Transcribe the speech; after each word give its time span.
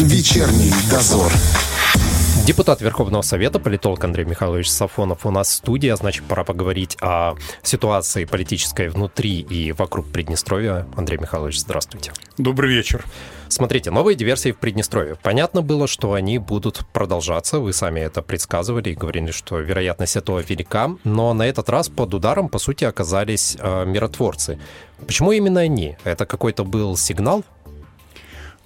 Вечерний 0.00 0.72
дозор. 0.88 1.32
Депутат 2.46 2.80
Верховного 2.80 3.22
Совета, 3.22 3.58
политолог 3.58 4.04
Андрей 4.04 4.24
Михайлович 4.24 4.70
Сафонов 4.70 5.26
у 5.26 5.32
нас 5.32 5.48
в 5.48 5.54
студии, 5.54 5.90
значит, 5.96 6.24
пора 6.24 6.44
поговорить 6.44 6.96
о 7.00 7.34
ситуации 7.64 8.24
политической 8.24 8.90
внутри 8.90 9.40
и 9.40 9.72
вокруг 9.72 10.06
Приднестровья. 10.06 10.86
Андрей 10.96 11.18
Михайлович, 11.18 11.58
здравствуйте. 11.58 12.12
Добрый 12.38 12.72
вечер. 12.72 13.04
Смотрите, 13.48 13.90
новые 13.90 14.14
диверсии 14.14 14.52
в 14.52 14.58
Приднестровье. 14.58 15.16
Понятно 15.20 15.62
было, 15.62 15.88
что 15.88 16.12
они 16.12 16.38
будут 16.38 16.86
продолжаться. 16.92 17.58
Вы 17.58 17.72
сами 17.72 17.98
это 18.00 18.22
предсказывали 18.22 18.90
и 18.90 18.94
говорили, 18.94 19.32
что 19.32 19.58
вероятность 19.58 20.16
этого 20.16 20.38
велика. 20.38 20.90
Но 21.02 21.34
на 21.34 21.42
этот 21.42 21.68
раз 21.68 21.88
под 21.88 22.14
ударом, 22.14 22.48
по 22.48 22.58
сути, 22.58 22.84
оказались 22.84 23.56
э, 23.58 23.84
миротворцы. 23.84 24.58
Почему 25.06 25.32
именно 25.32 25.60
они? 25.60 25.96
Это 26.04 26.24
какой-то 26.24 26.64
был 26.64 26.96
сигнал 26.96 27.44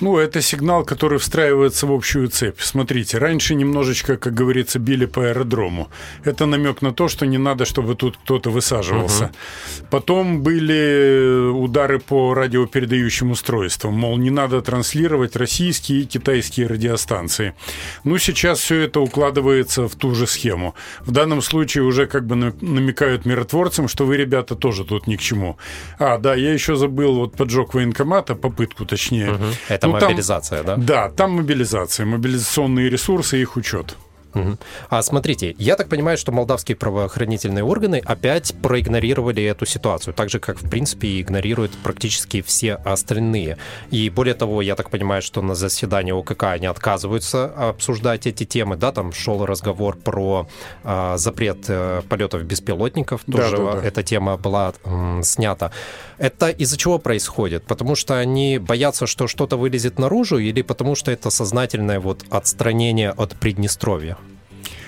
ну, 0.03 0.19
это 0.19 0.43
сигнал, 0.43 0.85
который 0.85 1.19
встраивается 1.19 1.87
в 1.87 1.93
общую 1.93 2.29
цепь. 2.29 2.61
Смотрите, 2.61 3.19
раньше 3.19 3.55
немножечко, 3.55 4.17
как 4.17 4.35
говорится, 4.35 4.81
били 4.81 5.07
по 5.07 5.23
аэродрому. 5.29 5.89
Это 6.25 6.47
намек 6.47 6.83
на 6.83 6.93
то, 6.93 7.07
что 7.09 7.25
не 7.25 7.39
надо, 7.39 7.65
чтобы 7.65 7.95
тут 7.95 8.17
кто-то 8.17 8.51
высаживался. 8.51 9.25
Угу. 9.25 9.87
Потом 9.91 10.43
были 10.43 11.51
удары 11.53 12.01
по 12.01 12.35
радиопередающим 12.35 13.31
устройствам. 13.31 13.95
Мол, 13.95 14.17
не 14.17 14.31
надо 14.31 14.61
транслировать 14.61 15.37
российские 15.37 16.01
и 16.01 16.05
китайские 16.05 16.67
радиостанции. 16.67 17.55
Ну, 18.03 18.19
сейчас 18.19 18.59
все 18.59 18.81
это 18.81 19.01
укладывается 19.01 19.87
в 19.87 19.95
ту 19.95 20.15
же 20.17 20.27
схему. 20.27 20.75
В 21.01 21.13
данном 21.13 21.43
случае 21.43 21.85
уже 21.85 22.07
как 22.07 22.27
бы 22.27 22.35
намекают 22.35 23.25
миротворцам, 23.25 23.87
что 23.87 24.05
вы, 24.05 24.17
ребята, 24.17 24.57
тоже 24.57 24.85
тут 24.85 25.07
ни 25.07 25.15
к 25.15 25.21
чему. 25.21 25.59
А, 26.01 26.19
да, 26.19 26.35
я 26.35 26.53
еще 26.53 26.75
забыл 26.75 27.15
вот 27.15 27.37
поджог 27.37 27.75
военкомата, 27.75 28.35
попытку 28.35 28.85
точнее. 28.85 29.33
Угу. 29.33 29.45
Это 29.69 29.92
мобилизация, 29.93 30.63
да? 30.63 30.77
Да, 30.77 31.09
там 31.11 31.33
мобилизация, 31.33 32.07
мобилизационные 32.07 32.91
ресурсы 32.91 33.39
и 33.39 33.43
их 33.43 33.57
учет. 33.57 33.97
Угу. 34.35 34.57
А 34.89 35.03
смотрите, 35.03 35.55
я 35.59 35.77
так 35.77 35.89
понимаю, 35.89 36.17
что 36.17 36.33
молдавские 36.33 36.77
правоохранительные 36.77 37.65
органы 37.65 38.03
опять 38.05 38.55
проигнорировали 38.63 39.43
эту 39.43 39.67
ситуацию, 39.67 40.15
так 40.15 40.31
же, 40.31 40.39
как, 40.41 40.63
в 40.63 40.69
принципе, 40.69 41.21
игнорируют 41.21 41.73
практически 41.83 42.43
все 42.43 42.75
остальные. 42.75 43.59
И 43.91 44.09
более 44.11 44.35
того, 44.35 44.63
я 44.63 44.75
так 44.75 44.91
понимаю, 44.91 45.23
что 45.23 45.43
на 45.43 45.55
заседании 45.55 46.13
ОКК 46.13 46.45
они 46.45 46.67
отказываются 46.67 47.45
обсуждать 47.45 48.27
эти 48.27 48.45
темы. 48.45 48.77
Да, 48.77 48.93
там 48.93 49.13
шел 49.13 49.45
разговор 49.45 49.97
про 49.97 50.49
э, 50.85 51.15
запрет 51.17 51.65
э, 51.69 52.03
полетов 52.09 52.43
беспилотников, 52.45 53.23
тоже 53.31 53.57
да, 53.57 53.65
да, 53.65 53.81
да. 53.81 53.87
эта 53.87 54.03
тема 54.03 54.37
была 54.37 54.73
э, 54.85 55.21
снята. 55.23 55.73
Это 56.19 56.51
из-за 56.51 56.77
чего 56.77 56.99
происходит? 56.99 57.65
Потому 57.65 57.95
что 57.95 58.19
они 58.19 58.59
боятся, 58.59 59.07
что 59.07 59.27
что-то 59.27 59.57
вылезет 59.57 59.99
наружу, 59.99 60.39
или 60.39 60.63
потому 60.63 60.95
что 60.95 61.11
это 61.11 61.31
сознательное 61.31 62.01
вот 62.01 62.25
отстранение 62.31 63.11
от 63.11 63.35
Приднестровья? 63.37 64.17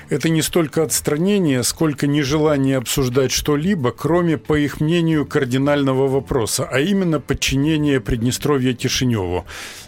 Это 0.09 0.29
не 0.29 0.43
столько 0.43 0.83
отстранение, 0.83 1.63
сколько 1.63 2.07
нежелание 2.07 2.77
обсуждать 2.77 3.33
что-либо, 3.33 3.91
кроме, 3.91 4.39
по 4.39 4.59
их 4.59 4.81
мнению, 4.81 5.27
кардинального 5.27 6.09
вопроса, 6.09 6.69
а 6.71 6.81
именно 6.81 7.21
подчинение 7.21 8.01
Приднестровья 8.01 8.75
Кишиневу. 8.75 9.45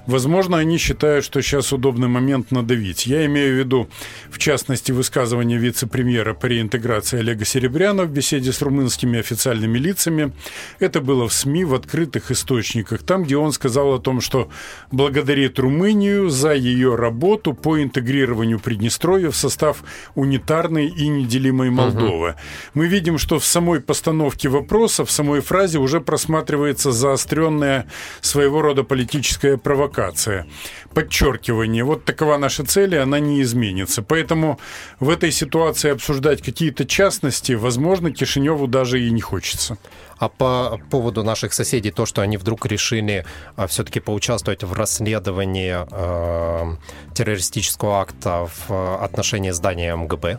Возможно, 0.06 0.58
они 0.58 0.78
считают, 0.78 1.25
что 1.25 1.42
сейчас 1.42 1.73
удобный 1.73 2.08
момент 2.08 2.53
надавить. 2.53 3.06
Я 3.06 3.27
имею 3.27 3.55
в 3.55 3.58
виду, 3.58 3.89
в 4.31 4.39
частности, 4.39 4.92
высказывание 4.92 5.58
вице-премьера 5.58 6.33
по 6.33 6.47
реинтеграции 6.47 7.19
Олега 7.19 7.45
Серебряна 7.45 8.05
в 8.05 8.11
беседе 8.11 8.53
с 8.53 8.62
румынскими 8.62 9.19
официальными 9.19 9.78
лицами. 9.78 10.33
Это 10.78 11.01
было 11.01 11.27
в 11.28 11.33
СМИ, 11.33 11.64
в 11.64 11.75
открытых 11.75 12.30
источниках, 12.30 13.03
там, 13.03 13.25
где 13.25 13.36
он 13.36 13.53
сказал 13.53 13.95
о 13.95 13.98
том, 13.98 14.20
что 14.20 14.48
благодарит 14.92 15.58
Румынию 15.58 16.30
за 16.30 16.55
ее 16.55 16.95
работу 16.95 17.53
по 17.53 17.83
интегрированию 17.83 18.61
Приднестровья 18.61 19.30
в 19.30 19.36
состав 19.36 19.83
унитарной 20.17 20.86
и 20.86 21.09
неделимой 21.09 21.70
Молдовы. 21.70 22.31
Угу. 22.31 22.39
Мы 22.75 22.86
видим, 22.89 23.19
что 23.19 23.39
в 23.39 23.45
самой 23.45 23.81
постановке 23.81 24.48
вопроса, 24.48 25.05
в 25.05 25.11
самой 25.11 25.41
фразе 25.41 25.79
уже 25.79 26.01
просматривается 26.01 26.91
заостренная 26.91 27.86
своего 28.20 28.63
рода 28.63 28.83
политическая 28.83 29.57
провокация, 29.58 30.46
подчеркивание. 30.95 31.85
Вот 31.85 32.05
такова 32.05 32.39
наша 32.39 32.64
цель, 32.64 32.95
и 32.95 32.98
она 32.98 33.20
не 33.20 33.42
изменится. 33.42 34.02
Поэтому 34.02 34.58
в 34.98 35.11
этой 35.11 35.30
ситуации 35.30 35.91
обсуждать 35.91 36.42
какие-то 36.42 36.86
частности, 36.86 37.52
возможно, 37.52 38.11
Кишиневу 38.11 38.67
даже 38.67 39.01
и 39.01 39.11
не 39.11 39.20
хочется. 39.20 39.79
А 40.18 40.29
по 40.30 40.80
поводу 40.91 41.23
наших 41.23 41.52
соседей, 41.52 41.91
то, 41.91 42.07
что 42.07 42.23
они 42.23 42.39
вдруг 42.39 42.64
решили 42.64 43.27
а, 43.55 43.67
все-таки 43.67 44.01
поучаствовать 44.01 44.64
в 44.64 44.73
расследовании 44.73 45.77
э, 45.91 46.77
террористического 47.14 48.01
акта 48.01 48.46
в 48.46 48.73
э, 48.73 48.96
отношении 49.05 49.51
здания 49.51 49.95
안 50.06 50.08
급해요? 50.08 50.39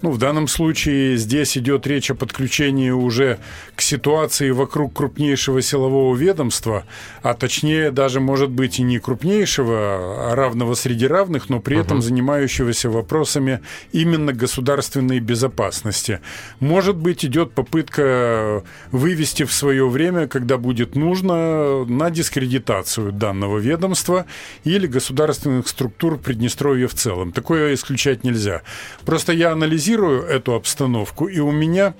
Ну, 0.00 0.10
в 0.10 0.18
данном 0.18 0.46
случае 0.46 1.16
здесь 1.16 1.58
идет 1.58 1.86
речь 1.86 2.10
о 2.10 2.14
подключении 2.14 2.90
уже 2.90 3.38
к 3.74 3.82
ситуации 3.82 4.50
вокруг 4.50 4.94
крупнейшего 4.94 5.60
силового 5.60 6.14
ведомства, 6.14 6.84
а 7.22 7.34
точнее 7.34 7.90
даже, 7.90 8.20
может 8.20 8.50
быть, 8.50 8.78
и 8.78 8.82
не 8.82 9.00
крупнейшего, 9.00 10.30
а 10.30 10.34
равного 10.36 10.74
среди 10.74 11.06
равных, 11.06 11.48
но 11.48 11.58
при 11.58 11.74
угу. 11.74 11.82
этом 11.82 12.02
занимающегося 12.02 12.90
вопросами 12.90 13.60
именно 13.90 14.32
государственной 14.32 15.18
безопасности. 15.18 16.20
Может 16.60 16.96
быть, 16.96 17.24
идет 17.24 17.52
попытка 17.52 18.62
вывести 18.92 19.42
в 19.42 19.52
свое 19.52 19.88
время, 19.88 20.28
когда 20.28 20.58
будет 20.58 20.94
нужно, 20.94 21.84
на 21.84 22.10
дискредитацию 22.10 23.10
данного 23.10 23.58
ведомства 23.58 24.26
или 24.62 24.86
государственных 24.86 25.66
структур 25.66 26.18
Приднестровья 26.18 26.86
в 26.86 26.94
целом. 26.94 27.32
Такое 27.32 27.74
исключать 27.74 28.22
нельзя. 28.22 28.62
Просто 29.04 29.32
я 29.32 29.52
анализирую 29.52 29.87
анализирую 29.88 30.22
эту 30.24 30.54
обстановку, 30.54 31.28
и 31.28 31.38
у 31.40 31.50
меня 31.50 31.94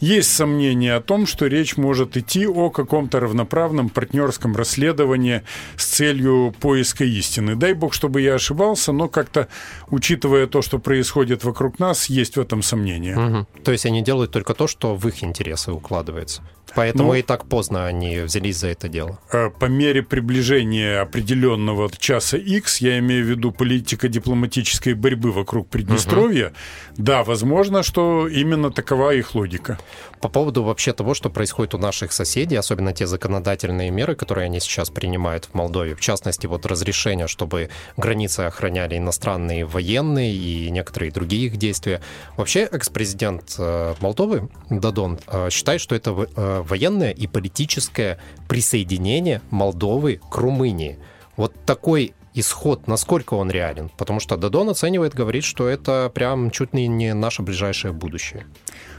есть 0.00 0.34
сомнение 0.34 0.94
о 0.94 1.00
том, 1.00 1.26
что 1.26 1.46
речь 1.46 1.76
может 1.76 2.16
идти 2.16 2.46
о 2.46 2.70
каком-то 2.70 3.20
равноправном 3.20 3.88
партнерском 3.88 4.56
расследовании 4.56 5.42
с 5.76 5.86
целью 5.86 6.54
поиска 6.60 7.04
истины. 7.04 7.56
Дай 7.56 7.74
бог, 7.74 7.94
чтобы 7.94 8.20
я 8.20 8.34
ошибался, 8.34 8.92
но 8.92 9.08
как-то, 9.08 9.48
учитывая 9.90 10.46
то, 10.46 10.62
что 10.62 10.78
происходит 10.78 11.44
вокруг 11.44 11.78
нас, 11.78 12.10
есть 12.10 12.36
в 12.36 12.40
этом 12.40 12.62
сомнение. 12.62 13.16
Угу. 13.16 13.46
То 13.64 13.72
есть 13.72 13.86
они 13.86 14.02
делают 14.02 14.30
только 14.30 14.54
то, 14.54 14.66
что 14.66 14.94
в 14.94 15.08
их 15.08 15.24
интересы 15.24 15.72
укладывается. 15.72 16.42
Поэтому 16.74 17.08
ну, 17.08 17.14
и 17.14 17.22
так 17.22 17.46
поздно 17.46 17.86
они 17.86 18.20
взялись 18.20 18.56
за 18.56 18.68
это 18.68 18.88
дело. 18.88 19.18
Э, 19.32 19.50
по 19.50 19.66
мере 19.66 20.02
приближения 20.02 21.00
определенного 21.02 21.90
часа 21.96 22.36
X, 22.36 22.80
я 22.80 22.98
имею 22.98 23.24
в 23.24 23.28
виду 23.28 23.52
политика 23.52 24.08
дипломатической 24.08 24.94
борьбы 24.94 25.32
вокруг 25.32 25.68
Приднестровья, 25.68 26.48
угу. 26.48 26.54
да, 26.96 27.24
возможно, 27.24 27.82
что 27.82 28.28
именно 28.28 28.70
такова 28.70 29.14
их 29.14 29.34
логика. 29.34 29.78
По 30.22 30.28
поводу 30.28 30.62
вообще 30.62 30.92
того, 30.92 31.14
что 31.14 31.30
происходит 31.30 31.74
у 31.74 31.78
наших 31.78 32.12
соседей, 32.12 32.54
особенно 32.54 32.92
те 32.92 33.08
законодательные 33.08 33.90
меры, 33.90 34.14
которые 34.14 34.44
они 34.44 34.60
сейчас 34.60 34.88
принимают 34.88 35.46
в 35.46 35.54
Молдове, 35.54 35.96
в 35.96 36.00
частности, 36.00 36.46
вот 36.46 36.64
разрешение, 36.64 37.26
чтобы 37.26 37.70
границы 37.96 38.40
охраняли 38.42 38.98
иностранные 38.98 39.64
военные 39.64 40.32
и 40.32 40.70
некоторые 40.70 41.10
другие 41.10 41.46
их 41.46 41.56
действия. 41.56 42.00
Вообще, 42.36 42.60
экс-президент 42.60 43.56
э, 43.58 43.94
Молдовы 43.98 44.48
Дадон 44.70 45.18
э, 45.26 45.50
считает, 45.50 45.80
что 45.80 45.96
это 45.96 46.12
военное 46.12 47.10
и 47.10 47.26
политическое 47.26 48.20
присоединение 48.46 49.42
Молдовы 49.50 50.20
к 50.30 50.36
Румынии. 50.36 51.00
Вот 51.36 51.52
такой 51.66 52.14
исход, 52.32 52.86
насколько 52.86 53.34
он 53.34 53.50
реален? 53.50 53.90
Потому 53.98 54.20
что 54.20 54.36
Дадон 54.36 54.70
оценивает, 54.70 55.14
говорит, 55.14 55.42
что 55.42 55.66
это 55.66 56.12
прям 56.14 56.52
чуть 56.52 56.72
ли 56.74 56.86
не 56.86 57.12
наше 57.12 57.42
ближайшее 57.42 57.92
будущее. 57.92 58.46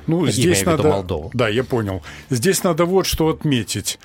Ну, 0.08 0.28
здесь 0.28 0.66
надо... 0.66 0.90
Молдову. 0.90 1.32
Да, 1.34 1.50
я 1.50 1.64
понял. 1.64 2.02
Здесь 2.30 2.64
надо 2.64 2.86
вот 2.86 3.06
что 3.06 3.30
отметить 3.30 4.00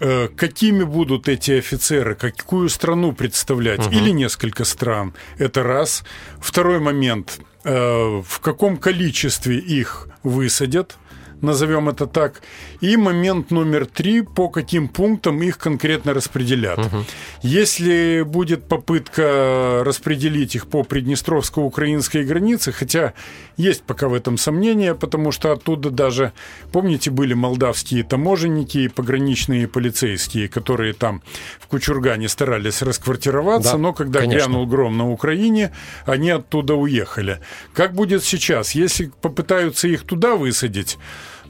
э, 0.00 0.28
какими 0.28 0.84
будут 0.84 1.28
эти 1.28 1.52
офицеры, 1.52 2.14
какую 2.14 2.68
страну 2.68 3.12
представлять, 3.12 3.86
угу. 3.86 3.94
или 3.94 4.10
несколько 4.10 4.64
стран. 4.64 5.14
Это 5.38 5.62
раз. 5.62 6.04
Второй 6.40 6.80
момент. 6.80 7.40
Э, 7.64 8.22
в 8.26 8.40
каком 8.40 8.76
количестве 8.76 9.58
их 9.58 10.08
высадят, 10.22 10.96
назовем 11.44 11.88
это 11.88 12.06
так. 12.06 12.42
И 12.80 12.96
момент 12.96 13.50
номер 13.50 13.86
три, 13.86 14.22
по 14.22 14.48
каким 14.48 14.88
пунктам 14.88 15.42
их 15.42 15.58
конкретно 15.58 16.14
распределят. 16.14 16.78
Угу. 16.78 17.04
Если 17.42 18.22
будет 18.22 18.64
попытка 18.64 19.82
распределить 19.84 20.54
их 20.56 20.66
по 20.66 20.82
приднестровско-украинской 20.82 22.24
границе, 22.24 22.72
хотя 22.72 23.14
есть 23.56 23.82
пока 23.82 24.08
в 24.08 24.14
этом 24.14 24.38
сомнения, 24.38 24.94
потому 24.94 25.32
что 25.32 25.52
оттуда 25.52 25.90
даже, 25.90 26.32
помните, 26.72 27.10
были 27.10 27.34
молдавские 27.34 28.02
таможенники 28.02 28.78
и 28.78 28.88
пограничные 28.88 29.68
полицейские, 29.68 30.48
которые 30.48 30.92
там 30.92 31.22
в 31.60 31.66
Кучургане 31.66 32.28
старались 32.28 32.82
расквартироваться, 32.82 33.72
да, 33.72 33.78
но 33.78 33.92
когда 33.92 34.20
конечно. 34.20 34.46
грянул 34.46 34.66
гром 34.66 34.96
на 34.96 35.10
Украине, 35.10 35.72
они 36.06 36.30
оттуда 36.30 36.74
уехали. 36.74 37.40
Как 37.74 37.94
будет 37.94 38.24
сейчас? 38.24 38.72
Если 38.72 39.10
попытаются 39.20 39.88
их 39.88 40.02
туда 40.02 40.36
высадить, 40.36 40.98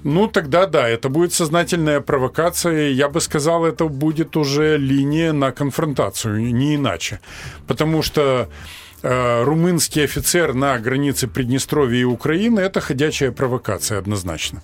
Ну, 0.05 0.29
тогда 0.29 0.67
да, 0.67 0.87
это 0.87 1.09
будет 1.09 1.33
сознательная 1.33 2.01
провокация. 2.01 2.91
Я 2.91 3.09
бы 3.09 3.21
сказал, 3.21 3.65
это 3.65 3.89
будет 3.89 4.37
уже 4.37 4.77
линия 4.77 5.33
на 5.33 5.51
конфронтацию, 5.51 6.55
не 6.55 6.75
иначе. 6.75 7.21
Потому 7.67 8.03
что 8.03 8.49
э, 9.03 9.45
румынский 9.45 10.05
офицер 10.05 10.53
на 10.53 10.79
границе 10.79 11.27
Приднестровья 11.27 12.01
и 12.01 12.05
Украины– 12.05 12.61
это 12.61 12.81
ходячая 12.81 13.33
провокация 13.33 13.99
однозначно. 13.99 14.63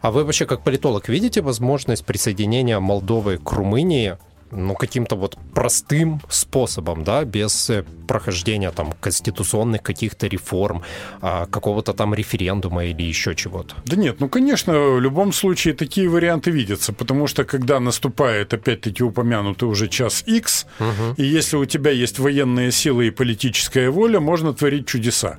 А 0.00 0.10
вы 0.10 0.24
вообще 0.24 0.46
как 0.46 0.64
политолог 0.64 1.10
видите 1.10 1.42
возможность 1.42 2.06
присоединения 2.06 2.80
Молдовы 2.80 3.36
к 3.36 3.52
Румынии 3.52 4.16
ну, 4.50 4.74
каким-то 4.74 5.16
вот 5.16 5.36
простым 5.54 6.20
способом, 6.28 7.04
да, 7.04 7.24
без 7.24 7.70
э, 7.70 7.84
прохождения 8.06 8.70
там 8.70 8.92
конституционных 9.00 9.82
каких-то 9.82 10.26
реформ, 10.26 10.82
а, 11.20 11.46
какого-то 11.46 11.92
там 11.92 12.14
референдума 12.14 12.84
или 12.84 13.02
еще 13.02 13.34
чего-то. 13.34 13.74
Да 13.86 13.96
нет, 13.96 14.20
ну, 14.20 14.28
конечно, 14.28 14.72
в 14.72 15.00
любом 15.00 15.32
случае 15.32 15.74
такие 15.74 16.08
варианты 16.08 16.50
видятся, 16.50 16.92
потому 16.92 17.26
что 17.26 17.44
когда 17.44 17.80
наступает, 17.80 18.54
опять-таки, 18.54 19.02
упомянутый 19.02 19.68
уже 19.68 19.88
час 19.88 20.24
X, 20.26 20.66
угу. 20.78 21.14
и 21.16 21.24
если 21.24 21.56
у 21.56 21.64
тебя 21.64 21.90
есть 21.90 22.18
военные 22.18 22.72
силы 22.72 23.06
и 23.06 23.10
политическая 23.10 23.90
воля, 23.90 24.20
можно 24.20 24.52
творить 24.52 24.86
чудеса 24.86 25.38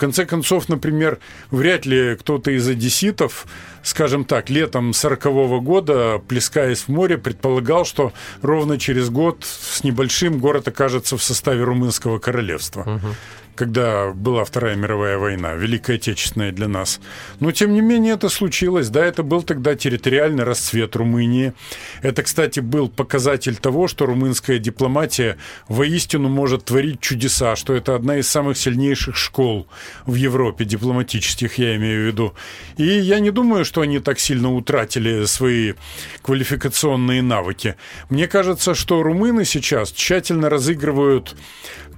конце 0.00 0.24
концов, 0.24 0.68
например, 0.68 1.18
вряд 1.50 1.86
ли 1.86 2.16
кто-то 2.16 2.50
из 2.50 2.66
одесситов, 2.66 3.46
скажем 3.82 4.24
так, 4.24 4.50
летом 4.50 4.92
40 4.92 5.26
-го 5.26 5.60
года, 5.60 6.20
плескаясь 6.26 6.82
в 6.82 6.88
море, 6.88 7.18
предполагал, 7.18 7.84
что 7.84 8.12
ровно 8.42 8.78
через 8.78 9.10
год 9.10 9.44
с 9.44 9.84
небольшим 9.84 10.38
город 10.38 10.68
окажется 10.68 11.16
в 11.16 11.22
составе 11.22 11.62
румынского 11.64 12.18
королевства. 12.18 12.80
Угу 12.80 13.14
когда 13.60 14.12
была 14.12 14.46
Вторая 14.46 14.74
мировая 14.74 15.18
война, 15.18 15.52
Великая 15.52 15.96
Отечественная 15.96 16.50
для 16.50 16.66
нас. 16.66 16.98
Но, 17.40 17.52
тем 17.52 17.74
не 17.74 17.82
менее, 17.82 18.14
это 18.14 18.30
случилось. 18.30 18.88
Да, 18.88 19.04
это 19.04 19.22
был 19.22 19.42
тогда 19.42 19.74
территориальный 19.74 20.44
расцвет 20.44 20.96
Румынии. 20.96 21.52
Это, 22.00 22.22
кстати, 22.22 22.60
был 22.60 22.88
показатель 22.88 23.56
того, 23.56 23.86
что 23.86 24.06
румынская 24.06 24.58
дипломатия 24.58 25.36
воистину 25.68 26.30
может 26.30 26.64
творить 26.64 27.00
чудеса, 27.00 27.54
что 27.54 27.74
это 27.74 27.94
одна 27.94 28.16
из 28.16 28.30
самых 28.30 28.56
сильнейших 28.56 29.14
школ 29.14 29.66
в 30.06 30.14
Европе, 30.14 30.64
дипломатических, 30.64 31.58
я 31.58 31.76
имею 31.76 32.04
в 32.04 32.06
виду. 32.06 32.34
И 32.78 32.84
я 32.84 33.20
не 33.20 33.30
думаю, 33.30 33.66
что 33.66 33.82
они 33.82 33.98
так 33.98 34.18
сильно 34.18 34.54
утратили 34.54 35.26
свои 35.26 35.74
квалификационные 36.22 37.20
навыки. 37.20 37.76
Мне 38.08 38.26
кажется, 38.26 38.74
что 38.74 39.02
румыны 39.02 39.44
сейчас 39.44 39.92
тщательно 39.92 40.48
разыгрывают 40.48 41.36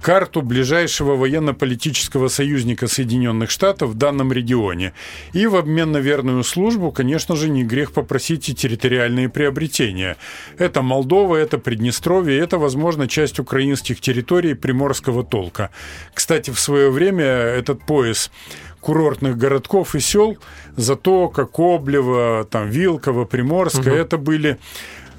карту 0.03 0.41
ближайшего 0.41 1.15
военно-политического 1.53 2.27
союзника 2.27 2.87
Соединенных 2.87 3.49
Штатов 3.49 3.91
в 3.91 3.93
данном 3.93 4.33
регионе. 4.33 4.93
И 5.33 5.47
в 5.47 5.55
обмен 5.55 5.91
на 5.91 5.97
верную 5.97 6.43
службу, 6.43 6.91
конечно 6.91 7.35
же, 7.35 7.49
не 7.49 7.63
грех 7.63 7.91
попросить 7.91 8.49
и 8.49 8.55
территориальные 8.55 9.29
приобретения. 9.29 10.17
Это 10.57 10.81
Молдова, 10.81 11.35
это 11.35 11.57
Приднестровье, 11.57 12.39
это, 12.39 12.57
возможно, 12.57 13.07
часть 13.07 13.39
украинских 13.39 14.01
территорий 14.01 14.55
приморского 14.55 15.23
толка. 15.23 15.69
Кстати, 16.13 16.51
в 16.51 16.59
свое 16.59 16.89
время 16.89 17.25
этот 17.25 17.85
пояс 17.85 18.31
курортных 18.81 19.37
городков 19.37 19.95
и 19.95 19.99
сел, 19.99 20.37
Затока, 20.75 21.45
Коблево, 21.45 22.45
там, 22.49 22.69
Вилково, 22.69 23.25
Приморское, 23.25 23.93
угу. 23.93 24.01
это 24.01 24.17
были 24.17 24.57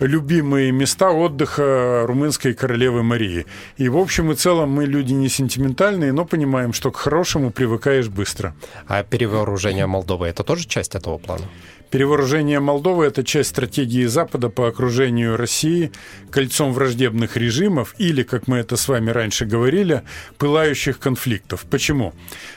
любимые 0.07 0.73
места 0.73 1.11
отдыха 1.11 2.05
румынской 2.07 2.55
королевы 2.55 3.03
Марии. 3.03 3.47
И 3.77 3.89
в 3.89 3.97
общем 3.97 4.33
и 4.33 4.35
целом 4.35 4.71
мы 4.71 4.87
люди 4.87 5.13
не 5.13 5.29
сентиментальные, 5.29 6.13
но 6.13 6.25
понимаем, 6.25 6.73
что 6.73 6.91
к 6.91 6.97
хорошему 6.97 7.51
привыкаешь 7.51 8.09
быстро. 8.09 8.55
А 8.87 9.03
перевооружение 9.03 9.87
Молдовы– 9.87 10.27
это 10.29 10.45
тоже 10.45 10.67
часть 10.67 10.95
этого 10.95 11.19
плана? 11.19 11.45
Перевооружение 11.91 12.59
Молдовы– 12.59 13.05
это 13.07 13.23
часть 13.23 13.51
стратегии 13.51 14.05
Запада 14.07 14.49
по 14.49 14.67
окружению 14.67 15.37
России 15.37 15.93
кольцом 16.31 16.73
враждебных 16.73 17.37
режимов 17.37 17.95
или, 17.99 18.25
как 18.25 18.49
мы 18.49 18.57
это 18.57 18.77
с 18.77 18.89
вами 18.89 19.11
раньше 19.11 19.45
говорили, 19.45 20.03
пылающих 20.37 20.99
конфликтов. 20.99 21.65
Почему? 21.71 22.13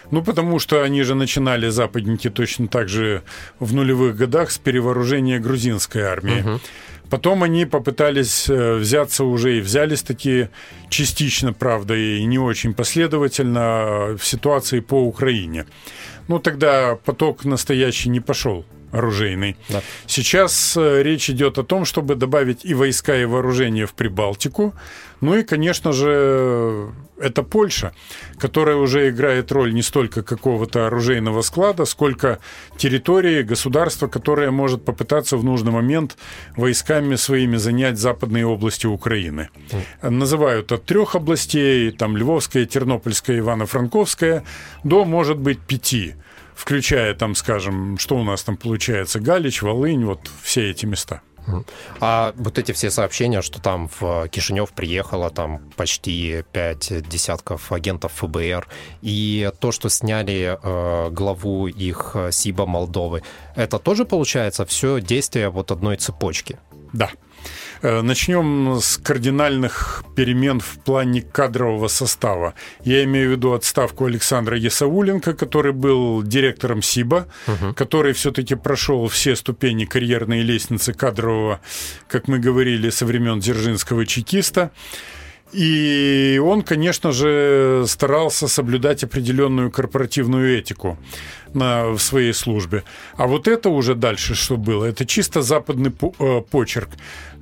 Ну, 0.10 0.24
потому 0.24 0.58
что 0.58 0.82
они 0.82 1.04
же 1.04 1.14
начинали, 1.14 1.70
западники, 1.70 2.32
точно 2.32 2.68
так 2.68 2.90
же 2.90 3.22
в 3.60 3.76
нулевых 3.76 4.16
годах 4.16 4.50
с 4.50 4.58
перевооружения 4.58 5.40
грузинской 5.40 6.02
армии. 6.02 6.42
Угу. 6.42 6.60
Потом 7.10 7.44
они 7.44 7.66
попытались 7.66 8.50
э, 8.50 8.76
взяться 8.76 9.24
уже 9.24 9.58
и 9.58 9.62
взялись 9.62 10.02
такие 10.02 10.50
частично, 10.90 11.54
правда, 11.54 11.96
и 11.96 12.24
не 12.26 12.40
очень 12.40 12.74
последовательно 12.74 13.60
э, 13.60 14.18
в 14.18 14.26
ситуации 14.26 14.82
по 14.82 15.02
Украине. 15.02 15.66
Ну, 16.28 16.40
тогда 16.40 16.98
поток 17.06 17.46
настоящий 17.46 18.10
не 18.10 18.20
пошел 18.20 18.66
оружейный. 18.92 19.58
Да. 19.70 19.82
Сейчас 20.06 20.76
э, 20.78 21.04
речь 21.04 21.30
идет 21.30 21.58
о 21.58 21.64
том, 21.64 21.86
чтобы 21.86 22.16
добавить 22.16 22.66
и 22.66 22.74
войска, 22.74 23.16
и 23.16 23.26
вооружение 23.26 23.86
в 23.86 23.94
Прибалтику. 23.94 24.74
Ну 25.20 25.36
и, 25.36 25.44
конечно 25.44 25.94
же, 25.94 26.92
это 27.20 27.42
Польша, 27.44 27.92
которая 28.38 28.76
уже 28.76 29.10
играет 29.10 29.52
роль 29.52 29.74
не 29.74 29.82
столько 29.82 30.22
какого-то 30.22 30.88
оружейного 30.88 31.42
склада, 31.42 31.86
сколько 31.86 32.40
территории, 32.78 33.42
государства, 33.42 34.08
которое 34.08 34.52
может 34.52 34.86
попытаться 34.86 35.38
в 35.38 35.44
нужный 35.44 35.72
момент 35.72 36.18
войсками 36.56 37.16
своими 37.16 37.58
занять 37.58 37.98
западные 37.98 38.46
области 38.46 38.86
Украины. 38.86 39.50
Называют 40.02 40.72
от 40.72 40.86
трех 40.86 41.16
областей, 41.16 41.92
там 41.92 42.16
Львовская, 42.16 42.66
Тернопольская, 42.66 43.40
Ивано-Франковская, 43.40 44.44
до, 44.84 45.04
может 45.06 45.38
быть, 45.38 45.60
пяти 45.60 46.14
включая 46.58 47.14
там, 47.14 47.36
скажем, 47.36 47.98
что 48.00 48.18
у 48.18 48.24
нас 48.24 48.44
там 48.44 48.58
получается, 48.58 49.20
Галич, 49.20 49.62
Волынь, 49.62 50.04
вот 50.06 50.30
все 50.42 50.72
эти 50.72 50.86
места. 50.86 51.22
А 52.02 52.34
вот 52.36 52.58
эти 52.58 52.74
все 52.74 52.92
сообщения, 52.92 53.42
что 53.42 53.62
там 53.62 53.90
в 54.00 54.28
Кишинев 54.28 54.72
приехало 54.74 55.30
там 55.30 55.62
почти 55.78 56.44
пять 56.52 56.92
десятков 57.08 57.72
агентов 57.72 58.12
ФБР, 58.16 58.68
и 59.02 59.50
то, 59.62 59.72
что 59.72 59.88
сняли 59.88 60.60
э, 60.62 61.10
главу 61.12 61.68
их 61.68 62.12
э, 62.16 62.32
СИБа 62.34 62.66
Молдовы, 62.66 63.24
это 63.56 63.80
тоже 63.80 64.04
получается 64.04 64.66
все 64.66 65.00
действие 65.00 65.50
вот 65.50 65.72
одной 65.72 65.96
цепочки? 65.96 66.60
Да. 66.92 67.12
Э, 67.82 68.02
начнем 68.02 68.80
с 68.82 68.98
кардинальных 68.98 70.04
перемен 70.16 70.60
в 70.60 70.80
плане 70.84 71.22
кадрового 71.22 71.88
состава. 71.88 72.54
Я 72.84 73.04
имею 73.04 73.30
в 73.30 73.32
виду 73.34 73.54
отставку 73.54 74.06
Александра 74.06 74.58
Ясауленко, 74.58 75.34
который 75.34 75.74
был 75.74 76.24
директором 76.24 76.82
СИБа, 76.82 77.28
угу. 77.48 77.74
который 77.74 78.14
все-таки 78.14 78.56
прошел 78.56 79.08
все 79.08 79.36
ступени 79.36 79.86
карьерной 79.86 80.42
лестницы 80.42 80.94
кадрового, 80.94 81.60
как 82.08 82.28
мы 82.28 82.40
говорили, 82.40 82.90
со 82.90 83.06
времен 83.06 83.40
Дзержинского 83.40 84.06
чекиста. 84.06 84.72
И 85.54 86.42
он, 86.44 86.62
конечно 86.62 87.14
же, 87.14 87.86
старался 87.88 88.50
соблюдать 88.50 89.04
определенную 89.06 89.72
корпоративную 89.72 90.58
этику 90.58 90.98
на, 91.54 91.88
в 91.90 92.00
своей 92.00 92.34
службе. 92.34 92.84
А 93.16 93.28
вот 93.28 93.48
это 93.48 93.70
уже 93.70 93.96
дальше 93.96 94.36
что 94.36 94.58
было? 94.58 94.86
Это 94.86 95.06
чисто 95.06 95.42
западный 95.42 95.92
э, 96.20 96.42
почерк. 96.50 96.90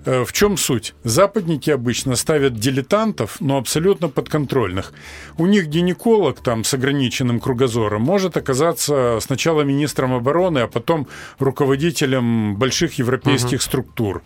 Э, 0.05 0.23
в 0.23 0.31
чем 0.33 0.57
суть? 0.57 0.93
Западники 1.03 1.71
обычно 1.71 2.15
ставят 2.15 2.55
дилетантов, 2.55 3.41
но 3.41 3.57
абсолютно 3.57 4.07
подконтрольных. 4.07 4.93
У 5.37 5.47
них 5.47 5.67
гинеколог 5.67 6.39
там 6.41 6.63
с 6.63 6.73
ограниченным 6.73 7.39
кругозором 7.39 8.03
может 8.03 8.37
оказаться 8.37 9.19
сначала 9.21 9.61
министром 9.61 10.13
обороны, 10.13 10.59
а 10.59 10.67
потом 10.67 11.07
руководителем 11.39 12.55
больших 12.55 12.99
европейских 12.99 13.57
угу. 13.57 13.63
структур. 13.63 14.21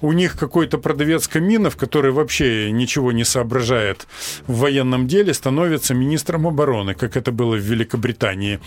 У 0.00 0.12
них 0.12 0.38
какой-то 0.38 0.78
продавец 0.78 1.28
каминов, 1.28 1.76
который 1.76 2.12
вообще 2.12 2.72
ничего 2.72 3.12
не 3.12 3.24
соображает 3.24 4.06
в 4.46 4.58
военном 4.58 5.06
деле, 5.06 5.34
становится 5.34 5.94
министром 5.94 6.46
обороны, 6.46 6.94
как 6.94 7.16
это 7.16 7.32
было 7.32 7.54
в 7.54 7.60
Великобритании. 7.60 8.60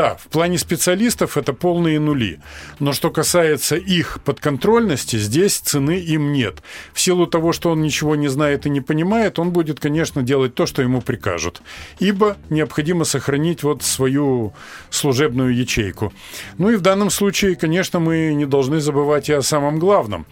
Да, 0.00 0.16
в 0.16 0.28
плане 0.28 0.56
специалистов 0.56 1.36
это 1.36 1.52
полные 1.52 2.00
нули. 2.00 2.40
Но 2.78 2.94
что 2.94 3.10
касается 3.10 3.76
их 3.76 4.20
подконтрольности, 4.24 5.16
здесь 5.16 5.58
цены 5.58 5.98
им 5.98 6.32
нет. 6.32 6.62
В 6.94 7.00
силу 7.02 7.26
того, 7.26 7.52
что 7.52 7.70
он 7.70 7.82
ничего 7.82 8.16
не 8.16 8.28
знает 8.28 8.64
и 8.64 8.70
не 8.70 8.80
понимает, 8.80 9.38
он 9.38 9.50
будет, 9.50 9.78
конечно, 9.78 10.22
делать 10.22 10.54
то, 10.54 10.64
что 10.64 10.80
ему 10.80 11.02
прикажут. 11.02 11.60
Ибо 11.98 12.38
необходимо 12.48 13.04
сохранить 13.04 13.62
вот 13.62 13.82
свою 13.82 14.54
служебную 14.88 15.54
ячейку. 15.54 16.14
Ну 16.56 16.70
и 16.70 16.76
в 16.76 16.80
данном 16.80 17.10
случае, 17.10 17.54
конечно, 17.54 18.00
мы 18.00 18.32
не 18.32 18.46
должны 18.46 18.80
забывать 18.80 19.28
и 19.28 19.34
о 19.34 19.42
самом 19.42 19.78
главном. 19.78 20.24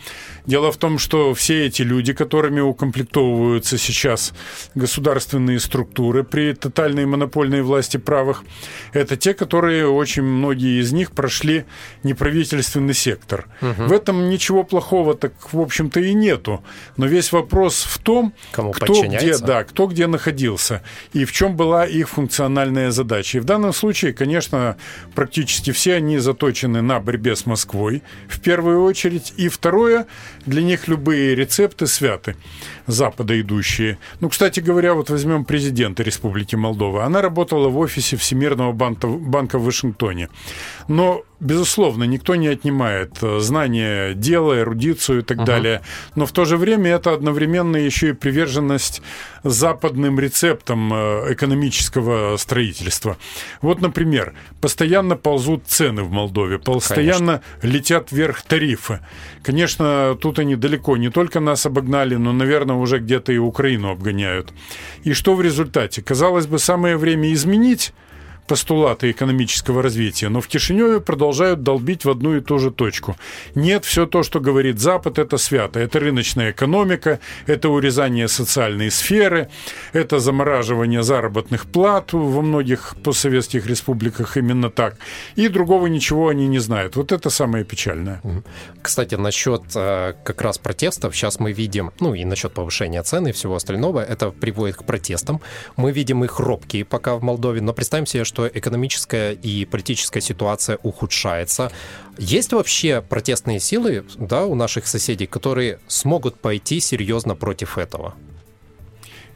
Дело 0.46 0.72
в 0.72 0.78
том, 0.78 0.98
что 0.98 1.34
все 1.34 1.66
эти 1.66 1.82
люди, 1.82 2.14
которыми 2.14 2.60
укомплектовываются 2.60 3.76
сейчас 3.76 4.32
государственные 4.74 5.60
структуры 5.60 6.24
при 6.24 6.54
тотальной 6.54 7.04
монопольной 7.04 7.60
власти 7.60 7.98
правых, 7.98 8.44
это 8.94 9.18
те, 9.18 9.34
которые 9.34 9.57
очень 9.66 10.22
многие 10.22 10.80
из 10.80 10.92
них 10.92 11.12
прошли 11.12 11.64
неправительственный 12.02 12.94
сектор. 12.94 13.46
Угу. 13.60 13.88
В 13.88 13.92
этом 13.92 14.30
ничего 14.30 14.64
плохого 14.64 15.14
так 15.14 15.32
в 15.52 15.58
в 15.58 15.60
общем-то, 15.60 16.00
и 16.00 16.14
нету. 16.14 16.62
Но 16.96 17.06
весь 17.06 17.32
вопрос 17.32 17.82
в 17.82 17.98
том, 17.98 18.32
Кому 18.52 18.72
кто 18.72 19.02
где, 19.02 19.36
да, 19.38 19.64
кто 19.64 19.86
где 19.86 20.06
находился 20.06 20.82
и 21.12 21.24
в 21.24 21.32
чем 21.32 21.56
была 21.56 21.84
их 21.84 22.08
функциональная 22.08 22.90
задача. 22.90 23.38
И 23.38 23.40
в 23.40 23.44
данном 23.44 23.72
случае, 23.72 24.12
конечно, 24.12 24.76
практически 25.14 25.72
все 25.72 25.94
они 25.94 26.18
заточены 26.18 26.80
на 26.80 27.00
борьбе 27.00 27.34
с 27.34 27.44
Москвой 27.44 28.02
в 28.28 28.40
первую 28.40 28.82
очередь. 28.84 29.34
И 29.36 29.48
второе, 29.48 30.06
для 30.46 30.62
них 30.62 30.88
любые 30.88 31.34
рецепты 31.34 31.86
святы, 31.86 32.36
запада 32.86 33.38
идущие. 33.40 33.98
Ну, 34.20 34.28
кстати 34.28 34.60
говоря, 34.60 34.94
вот 34.94 35.10
возьмем 35.10 35.44
президента 35.44 36.02
Республики 36.02 36.56
Молдова. 36.56 37.04
Она 37.04 37.20
работала 37.20 37.68
в 37.68 37.78
офисе 37.78 38.16
Всемирного 38.16 38.72
банка, 38.72 39.08
банка 39.48 39.58
в 39.58 39.64
Вашингтоне. 39.64 40.28
Но 40.88 41.22
безусловно, 41.40 42.04
никто 42.04 42.36
не 42.36 42.48
отнимает 42.48 43.18
э, 43.22 43.40
знания 43.40 44.14
дела, 44.14 44.58
эрудицию 44.58 45.20
и 45.20 45.22
так 45.22 45.38
uh-huh. 45.38 45.44
далее. 45.44 45.82
Но 46.16 46.26
в 46.26 46.32
то 46.32 46.44
же 46.44 46.56
время 46.56 46.90
это 46.90 47.12
одновременно 47.12 47.76
еще 47.76 48.08
и 48.08 48.12
приверженность 48.12 49.02
западным 49.44 50.18
рецептам 50.18 50.92
э, 50.92 51.32
экономического 51.32 52.36
строительства. 52.36 53.16
Вот, 53.62 53.80
например, 53.80 54.34
постоянно 54.60 55.16
ползут 55.16 55.62
цены 55.66 56.02
в 56.02 56.10
Молдове, 56.10 56.58
постоянно 56.58 57.40
Конечно. 57.60 57.78
летят 57.78 58.12
вверх 58.12 58.42
тарифы. 58.42 58.98
Конечно, 59.42 60.16
тут 60.20 60.38
они 60.38 60.56
далеко 60.56 60.96
не 60.96 61.10
только 61.10 61.40
нас 61.40 61.66
обогнали, 61.66 62.16
но, 62.16 62.32
наверное, 62.32 62.76
уже 62.76 62.98
где-то 62.98 63.32
и 63.32 63.38
Украину 63.38 63.90
обгоняют. 63.90 64.52
И 65.04 65.12
что 65.12 65.34
в 65.34 65.42
результате? 65.42 66.02
Казалось 66.02 66.46
бы, 66.46 66.58
самое 66.58 66.96
время 66.96 67.32
изменить 67.32 67.92
постулаты 68.48 69.10
экономического 69.10 69.82
развития, 69.82 70.30
но 70.30 70.40
в 70.40 70.48
Кишиневе 70.48 71.00
продолжают 71.00 71.62
долбить 71.62 72.04
в 72.04 72.10
одну 72.10 72.36
и 72.36 72.40
ту 72.40 72.58
же 72.58 72.70
точку. 72.70 73.16
Нет, 73.54 73.84
все 73.84 74.06
то, 74.06 74.22
что 74.22 74.40
говорит 74.40 74.80
Запад, 74.80 75.18
это 75.18 75.36
свято. 75.36 75.78
Это 75.78 76.00
рыночная 76.00 76.50
экономика, 76.50 77.20
это 77.46 77.68
урезание 77.68 78.26
социальной 78.26 78.90
сферы, 78.90 79.48
это 79.92 80.18
замораживание 80.18 81.02
заработных 81.02 81.66
плат 81.66 82.12
во 82.12 82.42
многих 82.42 82.96
постсоветских 83.04 83.66
республиках 83.66 84.36
именно 84.36 84.70
так. 84.70 84.96
И 85.36 85.48
другого 85.48 85.86
ничего 85.86 86.28
они 86.28 86.48
не 86.48 86.58
знают. 86.58 86.96
Вот 86.96 87.12
это 87.12 87.30
самое 87.30 87.64
печальное. 87.64 88.22
Кстати, 88.82 89.16
насчет 89.16 89.62
э, 89.74 90.14
как 90.24 90.40
раз 90.40 90.58
протестов, 90.58 91.14
сейчас 91.14 91.38
мы 91.38 91.52
видим, 91.52 91.90
ну 92.00 92.14
и 92.14 92.24
насчет 92.24 92.52
повышения 92.52 93.02
цены 93.02 93.28
и 93.28 93.32
всего 93.32 93.54
остального, 93.54 94.00
это 94.00 94.30
приводит 94.30 94.76
к 94.76 94.84
протестам. 94.84 95.40
Мы 95.76 95.92
видим 95.92 96.24
их 96.24 96.40
робкие 96.40 96.84
пока 96.84 97.14
в 97.16 97.22
Молдове, 97.22 97.60
но 97.60 97.72
представим 97.72 98.06
себе, 98.06 98.24
что 98.24 98.37
что 98.38 98.46
экономическая 98.46 99.32
и 99.32 99.64
политическая 99.64 100.20
ситуация 100.20 100.78
ухудшается. 100.84 101.72
Есть 102.18 102.52
вообще 102.52 103.02
протестные 103.02 103.58
силы 103.58 104.04
да, 104.16 104.46
у 104.46 104.54
наших 104.54 104.86
соседей, 104.86 105.26
которые 105.26 105.80
смогут 105.88 106.36
пойти 106.38 106.78
серьезно 106.78 107.34
против 107.34 107.78
этого? 107.78 108.14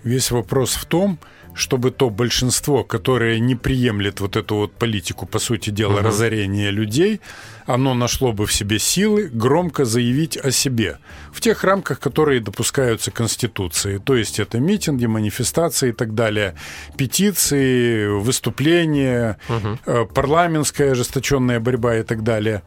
Весь 0.04 0.30
вопрос 0.30 0.74
в 0.74 0.84
том, 0.84 1.18
чтобы 1.54 1.90
то 1.90 2.10
большинство, 2.10 2.84
которое 2.84 3.38
не 3.38 3.54
приемлет 3.54 4.20
вот 4.20 4.36
эту 4.36 4.56
вот 4.56 4.72
политику, 4.72 5.26
по 5.26 5.38
сути 5.38 5.70
дела, 5.70 5.96
угу. 5.96 6.06
разорения 6.06 6.70
людей, 6.70 7.20
оно 7.66 7.94
нашло 7.94 8.32
бы 8.32 8.46
в 8.46 8.52
себе 8.52 8.78
силы 8.78 9.28
громко 9.32 9.84
заявить 9.84 10.36
о 10.36 10.50
себе 10.50 10.98
в 11.32 11.40
тех 11.40 11.64
рамках, 11.64 12.00
которые 12.00 12.40
допускаются 12.40 13.10
Конституцией. 13.10 13.98
То 13.98 14.16
есть 14.16 14.40
это 14.40 14.58
митинги, 14.58 15.06
манифестации 15.06 15.90
и 15.90 15.92
так 15.92 16.14
далее, 16.14 16.54
петиции, 16.96 18.06
выступления, 18.06 19.38
угу. 19.48 20.06
парламентская 20.06 20.92
ожесточенная 20.92 21.60
борьба 21.60 21.96
и 21.96 22.02
так 22.02 22.22
далее. 22.22 22.62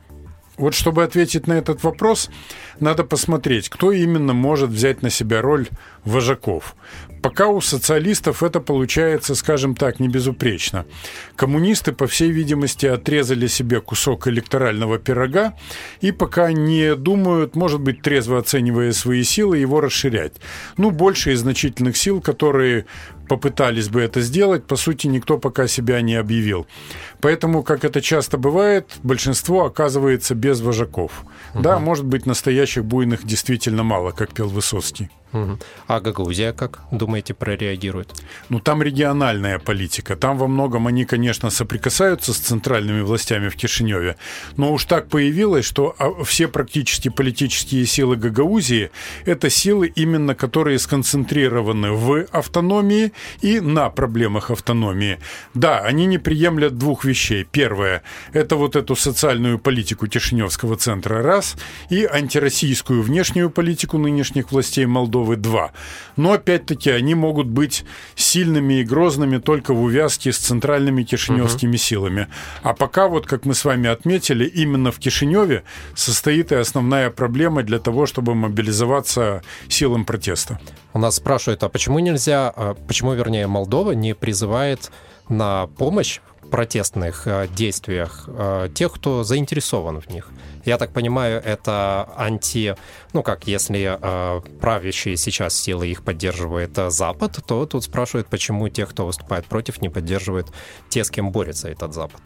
Вот 0.58 0.74
чтобы 0.74 1.04
ответить 1.04 1.48
на 1.48 1.54
этот 1.54 1.84
вопрос, 1.84 2.30
надо 2.80 3.04
посмотреть, 3.04 3.70
кто 3.70 3.92
именно 3.92 4.34
может 4.34 4.70
взять 4.70 5.02
на 5.02 5.10
себя 5.10 5.42
роль 5.42 5.68
вожаков. 6.06 6.76
Пока 7.22 7.48
у 7.48 7.60
социалистов 7.60 8.44
это 8.44 8.60
получается, 8.60 9.34
скажем 9.34 9.76
так, 9.76 10.00
не 10.00 10.08
безупречно. 10.08 10.86
Коммунисты, 11.36 11.92
по 11.92 12.06
всей 12.06 12.30
видимости, 12.30 12.86
отрезали 12.86 13.48
себе 13.48 13.82
кусок 13.82 14.28
электорального 14.28 15.00
пирога 15.00 15.56
и 16.02 16.12
пока 16.12 16.52
не 16.52 16.96
думают, 16.96 17.56
может 17.56 17.82
быть, 17.82 18.04
трезво 18.04 18.38
оценивая 18.38 18.92
свои 18.92 19.24
силы, 19.24 19.58
его 19.58 19.82
расширять. 19.82 20.34
Ну, 20.78 20.92
больше 20.92 21.34
из 21.34 21.40
значительных 21.40 21.98
сил, 21.98 22.22
которые 22.22 22.86
попытались 23.28 23.90
бы 23.90 24.02
это 24.02 24.22
сделать, 24.22 24.66
по 24.66 24.76
сути, 24.76 25.08
никто 25.08 25.38
пока 25.38 25.68
себя 25.68 26.02
не 26.02 26.16
объявил. 26.16 26.68
Поэтому, 27.22 27.64
как 27.64 27.84
это 27.84 28.02
часто 28.02 28.38
бывает, 28.38 28.92
большинство 29.04 29.66
оказывается 29.66 30.36
без 30.36 30.62
вожаков. 30.62 31.24
Угу. 31.54 31.64
Да, 31.64 31.80
может 31.80 32.06
быть, 32.06 32.26
настоящих 32.26 32.86
буйных 32.86 33.26
действительно 33.26 33.84
мало, 33.84 34.12
как 34.12 34.34
пел 34.34 34.48
Высоцкий. 34.48 35.10
А 35.88 36.00
Гагаузия 36.00 36.54
как, 36.54 36.82
думаете, 36.92 37.34
прореагирует? 37.34 38.14
Ну, 38.50 38.60
там 38.60 38.82
региональная 38.82 39.60
политика. 39.60 40.16
Там 40.16 40.38
во 40.38 40.48
многом 40.48 40.88
они, 40.88 41.06
конечно, 41.06 41.50
соприкасаются 41.50 42.34
с 42.34 42.38
центральными 42.38 43.02
властями 43.02 43.50
в 43.50 43.56
Кишиневе. 43.56 44.16
Но 44.58 44.74
уж 44.74 44.86
так 44.86 45.10
появилось, 45.10 45.66
что 45.66 45.96
а, 46.00 46.24
все 46.24 46.48
практически 46.48 47.10
политические 47.10 47.86
силы 47.86 48.16
Гагаузии– 48.16 48.92
это 49.26 49.50
силы, 49.50 49.92
именно 49.96 50.36
которые 50.36 50.80
сконцентрированы 50.80 51.92
в 51.92 52.26
автономии 52.32 53.12
и 53.42 53.60
на 53.60 53.90
проблемах 53.90 54.52
автономии. 54.52 55.20
Да, 55.54 55.80
они 55.80 56.06
не 56.06 56.18
приемлят 56.18 56.78
двух 56.78 57.06
вещей. 57.06 57.46
Первое– 57.52 58.04
это 58.34 58.56
вот 58.56 58.76
эту 58.76 58.96
социальную 58.96 59.60
политику 59.60 60.08
Кишиневского 60.08 60.78
центра, 60.78 61.22
раз, 61.22 61.56
и 61.90 62.06
антироссийскую 62.06 63.02
внешнюю 63.02 63.50
политику 63.50 63.98
нынешних 63.98 64.52
властей 64.52 64.86
Молдовы, 64.86 65.25
Молдовы-2. 65.26 65.72
Но, 66.18 66.34
опять-таки, 66.34 66.90
они 66.90 67.16
могут 67.16 67.48
быть 67.48 67.84
сильными 68.16 68.76
и 68.76 68.84
грозными 68.84 69.38
только 69.38 69.74
в 69.74 69.82
увязке 69.82 70.32
с 70.32 70.38
центральными 70.38 71.04
кишиневскими 71.04 71.72
угу. 71.72 71.78
силами. 71.78 72.28
А 72.64 72.74
пока, 72.74 73.08
вот 73.08 73.26
как 73.26 73.46
мы 73.46 73.54
с 73.54 73.66
вами 73.66 73.90
отметили, 73.90 74.46
именно 74.46 74.92
в 74.92 75.00
Кишиневе 75.00 75.64
состоит 75.96 76.52
и 76.52 76.56
основная 76.56 77.10
проблема 77.10 77.64
для 77.64 77.80
того, 77.80 78.06
чтобы 78.06 78.36
мобилизоваться 78.36 79.42
силам 79.68 80.06
протеста. 80.06 80.60
У 80.94 81.00
нас 81.00 81.16
спрашивают, 81.16 81.64
а 81.64 81.70
почему 81.70 82.00
нельзя, 82.00 82.52
а 82.56 82.74
почему, 82.74 83.14
вернее, 83.14 83.48
Молдова 83.48 83.92
не 83.92 84.16
призывает 84.16 84.92
на 85.30 85.68
помощь 85.68 86.20
протестных 86.50 87.28
э, 87.28 87.48
действиях 87.48 88.26
э, 88.28 88.70
тех, 88.74 88.94
кто 88.94 89.24
заинтересован 89.24 90.00
в 90.00 90.10
них. 90.10 90.30
Я 90.64 90.78
так 90.78 90.94
понимаю, 90.94 91.42
это 91.44 92.10
анти... 92.16 92.76
Ну, 93.14 93.24
как 93.24 93.48
если 93.48 93.98
э, 94.00 94.42
правящие 94.60 95.18
сейчас 95.18 95.56
силы 95.56 95.88
их 95.88 96.04
поддерживает 96.04 96.78
Запад, 96.90 97.40
то 97.46 97.66
тут 97.66 97.84
спрашивают, 97.84 98.28
почему 98.28 98.70
те, 98.70 98.86
кто 98.86 99.06
выступает 99.06 99.46
против, 99.46 99.82
не 99.82 99.90
поддерживают 99.90 100.48
те, 100.90 101.04
с 101.04 101.10
кем 101.10 101.32
борется 101.32 101.70
этот 101.70 101.94
Запад. 101.94 102.22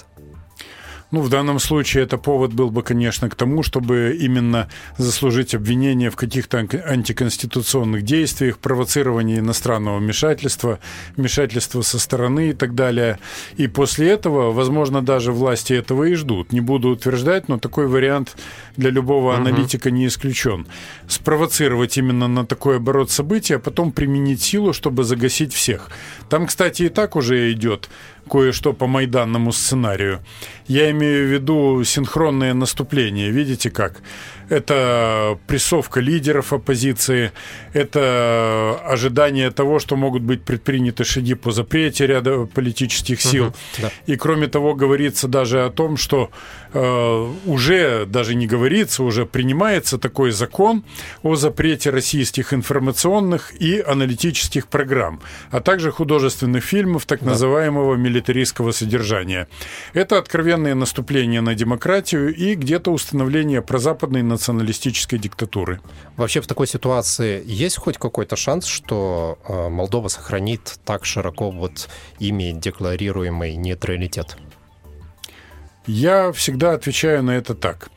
Ну, 1.11 1.21
в 1.21 1.29
данном 1.29 1.57
случае 1.57 2.03
это 2.03 2.19
повод 2.19 2.53
был 2.53 2.69
бы, 2.69 2.83
конечно, 2.83 3.29
к 3.29 3.35
тому, 3.35 3.63
чтобы 3.63 4.15
именно 4.19 4.69
заслужить 4.97 5.55
обвинение 5.55 6.11
в 6.11 6.15
каких-то 6.15 6.59
антиконституционных 6.59 8.03
действиях, 8.03 8.59
провоцировании 8.59 9.39
иностранного 9.39 9.97
вмешательства, 9.97 10.79
вмешательства 11.17 11.81
со 11.81 11.97
стороны 11.97 12.51
и 12.51 12.53
так 12.53 12.75
далее. 12.75 13.17
И 13.57 13.67
после 13.67 14.09
этого, 14.11 14.51
возможно, 14.51 15.01
даже 15.01 15.31
власти 15.31 15.73
этого 15.73 16.03
и 16.03 16.13
ждут. 16.13 16.51
Не 16.51 16.61
буду 16.61 16.89
утверждать, 16.89 17.49
но 17.49 17.57
такой 17.57 17.87
вариант 17.87 18.35
для 18.77 18.91
любого 18.91 19.35
аналитика 19.35 19.89
не 19.89 20.05
исключен. 20.05 20.67
Спровоцировать 21.07 21.97
именно 21.97 22.27
на 22.27 22.45
такой 22.45 22.77
оборот 22.77 23.09
событий, 23.09 23.55
а 23.55 23.59
потом 23.59 23.91
применить 23.91 24.43
силу, 24.43 24.73
чтобы 24.73 25.03
загасить 25.03 25.53
всех. 25.53 25.89
Там, 26.29 26.45
кстати, 26.45 26.83
и 26.83 26.89
так 26.89 27.15
уже 27.15 27.51
идет 27.51 27.89
кое-что 28.29 28.74
по 28.74 28.88
майданному 28.88 29.51
сценарию. 29.51 30.19
Я 30.67 30.91
имею 30.91 31.27
в 31.27 31.31
виду 31.31 31.83
синхронное 31.83 32.53
наступление. 32.53 33.31
Видите 33.31 33.69
как? 33.69 34.01
это 34.50 35.38
прессовка 35.48 36.00
лидеров 36.00 36.53
оппозиции, 36.53 37.31
это 37.74 38.79
ожидание 38.86 39.51
того, 39.51 39.79
что 39.79 39.95
могут 39.95 40.24
быть 40.24 40.43
предприняты 40.43 41.03
шаги 41.03 41.36
по 41.36 41.51
запрете 41.51 42.07
ряда 42.07 42.45
политических 42.45 43.21
сил. 43.21 43.48
Угу, 43.48 43.55
да. 43.81 43.91
И 44.07 44.15
кроме 44.15 44.48
того, 44.48 44.74
говорится 44.74 45.27
даже 45.27 45.63
о 45.65 45.69
том, 45.69 45.98
что 45.98 46.31
э, 46.74 47.33
уже 47.45 48.05
даже 48.05 48.36
не 48.36 48.48
говорится, 48.48 49.03
уже 49.03 49.25
принимается 49.25 49.98
такой 49.98 50.31
закон 50.31 50.83
о 51.21 51.36
запрете 51.36 51.91
российских 51.91 52.53
информационных 52.53 53.53
и 53.62 53.79
аналитических 53.79 54.67
программ, 54.67 55.21
а 55.51 55.62
также 55.62 55.91
художественных 55.91 56.63
фильмов 56.63 57.05
так 57.05 57.19
да. 57.21 57.31
называемого 57.31 57.95
милитаристского 58.19 58.71
содержания. 58.71 59.47
Это 59.93 60.17
откровенное 60.17 60.75
наступление 60.75 61.41
на 61.41 61.55
демократию 61.55 62.35
и 62.35 62.55
где-то 62.55 62.91
установление 62.91 63.61
прозападной 63.61 64.23
националистической 64.23 65.19
диктатуры. 65.19 65.79
Вообще 66.17 66.41
в 66.41 66.47
такой 66.47 66.67
ситуации 66.67 67.41
есть 67.45 67.77
хоть 67.77 67.97
какой-то 67.97 68.35
шанс, 68.35 68.65
что 68.65 69.38
э, 69.47 69.69
Молдова 69.69 70.09
сохранит 70.09 70.79
так 70.85 71.05
широко 71.05 71.51
вот 71.51 71.89
ими 72.19 72.51
декларируемый 72.51 73.55
нейтралитет? 73.55 74.38
Я 75.88 76.31
всегда 76.31 76.73
отвечаю 76.73 77.23
на 77.23 77.31
это 77.31 77.55
так. 77.55 77.89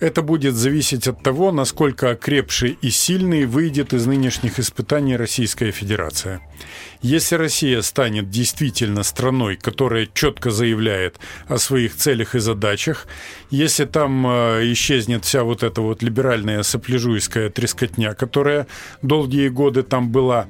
Это 0.00 0.22
будет 0.22 0.54
зависеть 0.54 1.06
от 1.08 1.22
того, 1.22 1.52
насколько 1.52 2.10
окрепший 2.10 2.78
и 2.80 2.88
сильный 2.88 3.44
выйдет 3.44 3.92
из 3.92 4.06
нынешних 4.06 4.58
испытаний 4.58 5.14
Российская 5.16 5.72
Федерация. 5.72 6.40
Если 7.02 7.36
Россия 7.36 7.80
станет 7.80 8.28
действительно 8.28 9.02
страной, 9.04 9.56
которая 9.56 10.06
четко 10.12 10.50
заявляет 10.50 11.18
о 11.48 11.56
своих 11.56 11.96
целях 11.96 12.34
и 12.34 12.40
задачах, 12.40 13.06
если 13.48 13.86
там 13.86 14.26
э, 14.26 14.72
исчезнет 14.72 15.24
вся 15.24 15.42
вот 15.42 15.62
эта 15.62 15.80
вот 15.80 16.02
либеральная 16.02 16.62
сопляжуйская 16.62 17.48
трескотня, 17.48 18.12
которая 18.12 18.66
долгие 19.00 19.48
годы 19.48 19.82
там 19.82 20.10
была, 20.10 20.46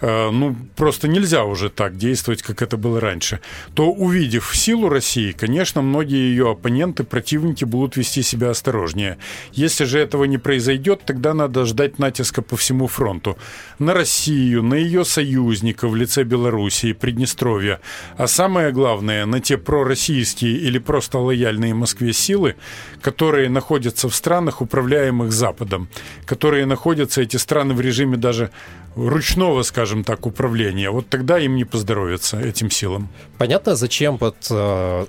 э, 0.00 0.30
ну, 0.30 0.56
просто 0.76 1.08
нельзя 1.08 1.44
уже 1.44 1.68
так 1.68 1.96
действовать, 1.96 2.42
как 2.42 2.62
это 2.62 2.76
было 2.76 3.00
раньше, 3.00 3.40
то, 3.74 3.90
увидев 3.90 4.54
силу 4.54 4.88
России, 4.88 5.32
конечно, 5.32 5.82
многие 5.82 6.30
ее 6.30 6.52
оппоненты, 6.52 7.02
противники 7.02 7.64
будут 7.64 7.96
вести 7.96 8.22
себя 8.22 8.50
осторожнее. 8.50 9.18
Если 9.52 9.84
же 9.84 9.98
этого 9.98 10.24
не 10.24 10.38
произойдет, 10.38 11.02
тогда 11.04 11.34
надо 11.34 11.64
ждать 11.64 11.98
натиска 11.98 12.40
по 12.40 12.56
всему 12.56 12.86
фронту. 12.86 13.36
На 13.80 13.94
Россию, 13.94 14.62
на 14.62 14.74
ее 14.74 15.04
союзников, 15.04 15.87
в 15.88 15.96
лице 15.96 16.24
Белоруссии, 16.24 16.92
Приднестровья, 16.92 17.80
а 18.16 18.26
самое 18.26 18.72
главное, 18.72 19.26
на 19.26 19.40
те 19.40 19.58
пророссийские 19.58 20.56
или 20.56 20.78
просто 20.78 21.18
лояльные 21.18 21.74
Москве 21.74 22.12
силы, 22.12 22.56
которые 23.00 23.48
находятся 23.48 24.08
в 24.08 24.14
странах, 24.14 24.60
управляемых 24.60 25.32
Западом, 25.32 25.88
которые 26.26 26.66
находятся, 26.66 27.22
эти 27.22 27.36
страны, 27.36 27.74
в 27.74 27.80
режиме 27.80 28.16
даже 28.16 28.50
ручного, 28.98 29.62
скажем 29.62 30.04
так, 30.04 30.26
управления. 30.26 30.90
Вот 30.90 31.08
тогда 31.08 31.38
им 31.38 31.56
не 31.56 31.64
поздоровится, 31.64 32.40
этим 32.40 32.70
силам. 32.70 33.08
Понятно, 33.38 33.76
зачем 33.76 34.16
вот 34.16 34.36
э, 34.50 35.06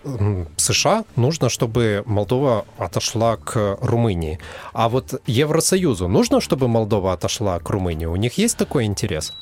США 0.57 1.03
нужно, 1.15 1.49
чтобы 1.49 2.03
Молдова 2.05 2.65
отошла 2.77 3.37
к 3.37 3.77
Румынии. 3.81 4.39
А 4.73 4.89
вот 4.89 5.21
Евросоюзу 5.25 6.07
нужно, 6.07 6.41
чтобы 6.41 6.67
Молдова 6.67 7.13
отошла 7.13 7.59
к 7.59 7.69
Румынии? 7.69 8.05
У 8.05 8.15
них 8.15 8.37
есть 8.37 8.57
такой 8.57 8.85
интерес? 8.85 9.33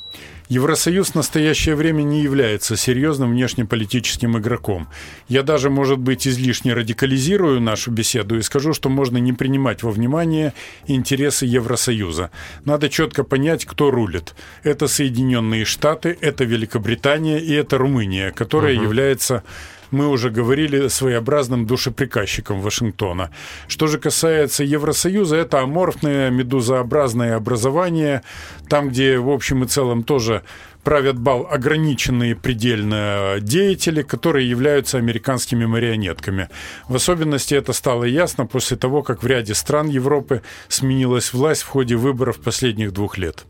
Евросоюз 0.50 1.10
в 1.10 1.16
настоящее 1.16 1.76
время 1.76 2.04
не 2.04 2.22
является 2.22 2.78
серьезным 2.78 3.32
внешнеполитическим 3.32 4.38
игроком. 4.38 4.88
Я 5.28 5.44
даже, 5.44 5.70
может 5.70 6.00
быть, 6.00 6.26
излишне 6.26 6.74
радикализирую 6.74 7.60
нашу 7.60 7.92
беседу 7.92 8.38
и 8.38 8.42
скажу, 8.42 8.74
что 8.74 8.88
можно 8.88 9.18
не 9.18 9.34
принимать 9.34 9.84
во 9.84 9.92
внимание 9.92 10.54
интересы 10.86 11.46
Евросоюза. 11.46 12.32
Надо 12.64 12.88
четко 12.90 13.26
понять, 13.26 13.66
кто 13.66 13.92
рулит. 13.92 14.36
Это 14.64 14.88
Соединенные 14.88 15.66
Штаты, 15.66 16.18
это 16.22 16.44
Великобритания 16.44 17.40
и 17.40 17.54
это 17.54 17.78
Румыния, 17.78 18.32
которая 18.32 18.76
угу. 18.76 18.84
является 18.84 19.44
мы 19.92 20.10
уже 20.10 20.30
говорили, 20.30 20.90
своеобразным 20.90 21.66
душеприказчиком 21.66 22.62
Вашингтона. 22.62 23.32
Что 23.68 23.88
же 23.88 24.00
касается 24.00 24.64
Евросоюза, 24.64 25.38
это 25.38 25.62
аморфное 25.62 26.30
медузообразное 26.30 27.36
образование, 27.36 28.22
там, 28.70 28.90
где 28.90 29.18
в 29.18 29.30
общем 29.30 29.64
и 29.64 29.68
целом 29.68 30.04
тоже 30.04 30.44
правят 30.88 31.20
бал 31.20 31.46
ограниченные 31.52 32.34
предельно 32.34 33.40
деятели, 33.42 34.04
которые 34.04 34.50
являются 34.50 34.98
американскими 34.98 35.66
марионетками. 35.66 36.48
В 36.88 36.96
особенности 36.96 37.54
это 37.56 37.74
стало 37.74 38.06
ясно 38.06 38.46
после 38.46 38.78
того, 38.78 39.04
как 39.04 39.22
в 39.22 39.28
ряде 39.28 39.54
стран 39.54 39.90
Европы 39.90 40.44
сменилась 40.70 41.34
власть 41.34 41.64
в 41.64 41.68
ходе 41.68 41.98
выборов 41.98 42.40
последних 42.40 42.94
двух 42.94 43.18
лет. 43.18 43.44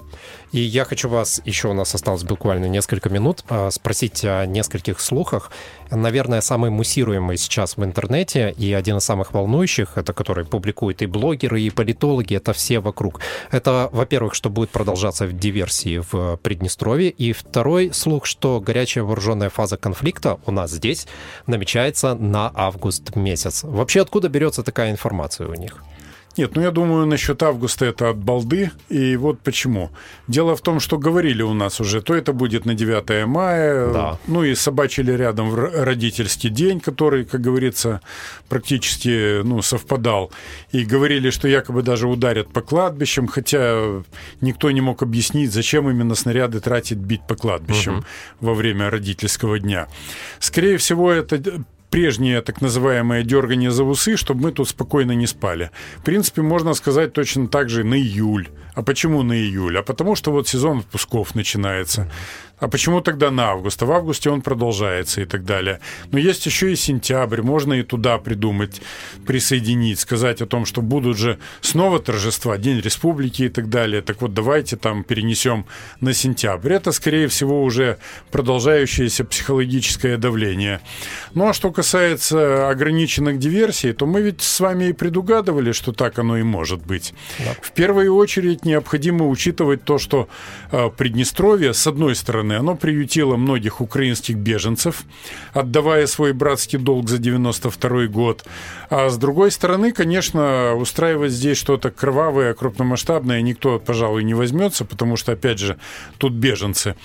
И 0.51 0.59
я 0.59 0.83
хочу 0.83 1.09
вас, 1.09 1.39
еще 1.45 1.67
у 1.67 1.73
нас 1.73 1.93
осталось 1.93 2.23
буквально 2.23 2.65
несколько 2.65 3.09
минут, 3.09 3.43
а, 3.49 3.69
спросить 3.69 4.25
о 4.25 4.45
нескольких 4.47 4.99
слухах. 4.99 5.51
Наверное, 5.91 6.41
самый 6.41 6.69
муссируемый 6.69 7.37
сейчас 7.37 7.77
в 7.77 7.83
интернете 7.83 8.53
и 8.57 8.73
один 8.73 8.97
из 8.97 9.03
самых 9.03 9.33
волнующих, 9.33 9.97
это 9.97 10.13
который 10.13 10.45
публикуют 10.45 11.01
и 11.01 11.05
блогеры, 11.05 11.61
и 11.61 11.69
политологи, 11.69 12.35
это 12.35 12.53
все 12.53 12.79
вокруг. 12.79 13.19
Это, 13.51 13.89
во-первых, 13.91 14.33
что 14.33 14.49
будет 14.49 14.69
продолжаться 14.69 15.25
в 15.25 15.33
диверсии 15.33 16.01
в 16.11 16.37
Приднестровье, 16.37 17.09
и 17.09 17.33
второй 17.33 17.93
слух, 17.93 18.25
что 18.25 18.59
горячая 18.59 19.03
вооруженная 19.03 19.49
фаза 19.49 19.77
конфликта 19.77 20.39
у 20.45 20.51
нас 20.51 20.71
здесь 20.71 21.07
намечается 21.45 22.15
на 22.15 22.51
август 22.53 23.15
месяц. 23.15 23.63
Вообще, 23.63 24.01
откуда 24.01 24.29
берется 24.29 24.63
такая 24.63 24.91
информация 24.91 25.47
у 25.47 25.53
них? 25.53 25.83
Нет, 26.37 26.55
ну 26.55 26.61
я 26.61 26.71
думаю, 26.71 27.05
насчет 27.05 27.41
августа 27.43 27.85
это 27.85 28.09
от 28.09 28.17
балды. 28.17 28.71
И 28.89 29.17
вот 29.17 29.39
почему. 29.39 29.89
Дело 30.27 30.55
в 30.55 30.61
том, 30.61 30.79
что 30.79 30.97
говорили 30.97 31.41
у 31.41 31.53
нас 31.53 31.81
уже, 31.81 32.01
то 32.01 32.13
это 32.15 32.33
будет 32.33 32.65
на 32.65 32.75
9 32.75 33.25
мая, 33.27 33.93
да. 33.93 34.19
ну 34.27 34.43
и 34.43 34.55
собачили 34.55 35.11
рядом 35.11 35.53
родительский 35.55 36.49
день, 36.49 36.79
который, 36.79 37.25
как 37.25 37.41
говорится, 37.41 38.01
практически 38.49 39.41
ну, 39.43 39.61
совпадал. 39.61 40.31
И 40.71 40.85
говорили, 40.85 41.31
что 41.31 41.47
якобы 41.47 41.81
даже 41.81 42.07
ударят 42.07 42.53
по 42.53 42.61
кладбищам, 42.61 43.27
хотя 43.27 44.03
никто 44.41 44.71
не 44.71 44.81
мог 44.81 45.01
объяснить, 45.01 45.51
зачем 45.51 45.89
именно 45.89 46.15
снаряды 46.15 46.59
тратить 46.59 46.99
бить 46.99 47.21
по 47.27 47.35
кладбищам 47.35 47.97
угу. 47.97 48.05
во 48.41 48.53
время 48.53 48.89
родительского 48.89 49.59
дня. 49.59 49.87
Скорее 50.39 50.77
всего, 50.77 51.11
это 51.11 51.63
прежнее 51.89 52.41
так 52.41 52.61
называемое 52.61 53.23
дергание 53.23 53.71
за 53.71 53.83
усы, 53.83 54.17
чтобы 54.17 54.43
мы 54.43 54.51
тут 54.51 54.69
спокойно 54.69 55.13
не 55.13 55.27
спали. 55.27 55.71
В 55.97 56.03
принципе, 56.03 56.41
можно 56.41 56.73
сказать 56.73 57.13
точно 57.13 57.47
так 57.47 57.69
же 57.69 57.83
на 57.83 57.95
июль. 57.95 58.49
А 58.75 58.83
почему 58.83 59.23
на 59.23 59.33
июль? 59.33 59.77
А 59.77 59.83
потому 59.83 60.15
что 60.15 60.31
вот 60.31 60.47
сезон 60.47 60.79
отпусков 60.79 61.35
начинается. 61.35 62.11
А 62.59 62.67
почему 62.67 63.01
тогда 63.01 63.29
на 63.29 63.51
август? 63.51 63.81
А 63.83 63.85
в 63.85 63.91
августе 63.91 64.31
он 64.31 64.41
продолжается 64.41 65.21
и 65.21 65.25
так 65.25 65.45
далее. 65.45 65.79
Но 66.11 66.17
есть 66.17 66.45
еще 66.45 66.71
и 66.71 66.75
сентябрь, 66.75 67.41
можно 67.41 67.73
и 67.73 67.83
туда 67.83 68.17
придумать, 68.17 68.81
присоединить, 69.27 69.99
сказать 69.99 70.41
о 70.41 70.47
том, 70.47 70.65
что 70.65 70.81
будут 70.81 71.17
же 71.17 71.37
снова 71.61 71.99
торжества, 71.99 72.57
День 72.57 72.79
Республики 72.79 73.43
и 73.43 73.49
так 73.49 73.69
далее. 73.69 74.01
Так 74.01 74.21
вот, 74.21 74.33
давайте 74.33 74.75
там 74.75 75.03
перенесем 75.03 75.65
на 76.01 76.13
сентябрь. 76.13 76.73
Это, 76.73 76.91
скорее 76.91 77.27
всего, 77.27 77.63
уже 77.63 77.99
продолжающееся 78.31 79.23
психологическое 79.23 80.17
давление. 80.17 80.79
Ну 81.35 81.47
а 81.47 81.53
что 81.53 81.71
касается 81.71 82.69
ограниченных 82.69 83.37
диверсий, 83.37 83.93
то 83.93 84.07
мы 84.07 84.21
ведь 84.21 84.41
с 84.41 84.59
вами 84.59 84.85
и 84.85 84.93
предугадывали, 84.93 85.73
что 85.73 85.91
так 85.91 86.17
оно 86.17 86.37
и 86.37 86.43
может 86.43 86.83
быть. 86.85 87.13
Да. 87.37 87.55
В 87.61 87.71
первую 87.71 88.15
очередь 88.15 88.65
необходимо 88.65 89.27
учитывать 89.27 89.83
то, 89.83 89.99
что 89.99 90.27
э, 90.71 90.89
Приднестровье, 90.97 91.73
с 91.73 91.85
одной 91.85 92.15
стороны, 92.15 92.46
стороны, 92.47 92.53
оно 92.53 92.75
приютило 92.75 93.35
многих 93.35 93.81
украинских 93.81 94.37
беженцев, 94.37 95.03
отдавая 95.53 96.07
свой 96.07 96.33
братский 96.33 96.79
долг 96.79 97.09
за 97.09 97.17
92 97.17 98.07
год. 98.07 98.45
А 98.89 99.09
с 99.09 99.17
другой 99.17 99.51
стороны, 99.51 99.91
конечно, 99.91 100.75
устраивать 100.75 101.31
здесь 101.31 101.57
что-то 101.57 101.91
кровавое, 101.91 102.53
крупномасштабное 102.53 103.41
никто, 103.41 103.79
пожалуй, 103.79 104.23
не 104.23 104.33
возьмется, 104.33 104.85
потому 104.85 105.17
что, 105.17 105.33
опять 105.33 105.59
же, 105.59 105.77
тут 106.17 106.33
беженцы 106.33 106.95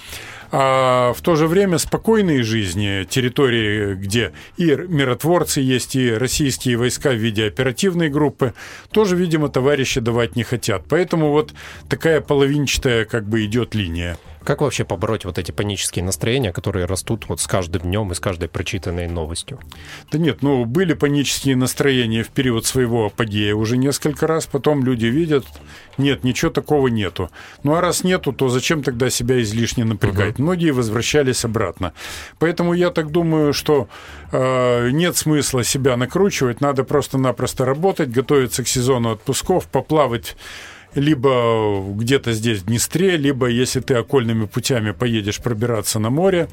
а 0.55 1.15
в 1.15 1.23
то 1.23 1.35
же 1.35 1.47
время 1.47 1.79
спокойные 1.79 2.43
жизни, 2.43 3.07
территории, 3.09 3.95
где 3.95 4.33
и 4.59 4.67
миротворцы 4.67 5.63
есть, 5.63 5.97
и 5.97 6.13
российские 6.13 6.77
войска 6.77 7.11
в 7.11 7.17
виде 7.17 7.47
оперативной 7.47 8.11
группы, 8.11 8.53
тоже, 8.91 9.17
видимо, 9.17 9.49
товарищи 9.49 10.01
давать 10.01 10.37
не 10.37 10.43
хотят. 10.43 10.85
Поэтому 10.89 11.31
вот 11.31 11.55
такая 11.89 12.21
половинчатая 12.21 13.07
как 13.07 13.27
бы 13.27 13.47
идет 13.47 13.75
линия. 13.75 14.19
Как 14.45 14.61
вообще 14.61 14.85
побороть 14.85 15.25
вот 15.25 15.39
эти 15.39 15.53
панические 15.53 16.05
настроения, 16.05 16.53
которые 16.53 16.87
растут 16.87 17.27
вот 17.29 17.41
с 17.41 17.47
каждым 17.47 17.83
днем 17.83 18.11
и 18.13 18.15
с 18.15 18.21
каждой 18.21 18.49
прочитанной 18.49 19.09
новостью? 19.09 19.61
Да 20.11 20.19
нет, 20.19 20.43
ну 20.43 20.65
были 20.65 20.95
панические 20.95 21.57
настроения 21.57 22.23
в 22.23 22.29
период 22.29 22.67
своего 22.67 23.07
апогея 23.07 23.55
уже 23.55 23.77
несколько 23.77 24.27
раз, 24.27 24.47
потом 24.47 24.85
люди 24.85 25.07
видят, 25.07 25.45
нет, 25.99 26.25
ничего 26.25 26.51
такого 26.51 26.89
нету. 26.89 27.31
Ну 27.63 27.75
а 27.75 27.81
раз 27.81 28.05
нету, 28.05 28.33
то 28.33 28.49
зачем 28.49 28.83
тогда 28.83 29.11
себя 29.11 29.41
излишне 29.43 29.85
напрягать? 29.85 30.35
Угу. 30.35 30.43
Многие 30.43 30.71
возвращались 30.71 31.45
обратно. 31.45 31.93
Поэтому 32.39 32.75
я 32.75 32.91
так 32.91 33.11
думаю, 33.11 33.53
что 33.53 33.89
э, 34.33 34.91
нет 34.91 35.17
смысла 35.17 35.65
себя 35.65 35.97
накручивать, 35.97 36.61
надо 36.61 36.85
просто-напросто 36.85 37.65
работать, 37.65 38.11
готовиться 38.11 38.65
к 38.65 38.69
сезону 38.69 39.13
отпусков, 39.13 39.67
поплавать 39.67 40.37
либо 40.95 41.83
где-то 41.95 42.33
здесь 42.33 42.61
в 42.61 42.67
Днестре, 42.67 43.17
либо 43.17 43.47
если 43.47 43.81
ты 43.81 43.95
окольными 43.95 44.47
путями 44.47 44.93
поедешь 44.93 45.41
пробираться 45.41 45.99
на 45.99 46.11
море 46.11 46.49